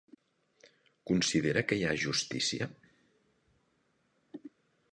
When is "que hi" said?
1.71-1.85